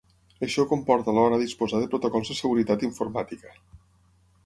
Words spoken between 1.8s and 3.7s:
de protocols de seguretat informàtica.